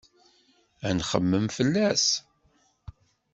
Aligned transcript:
Ad 0.87 0.93
nxemmem 0.97 1.45
fell-as. 1.57 2.05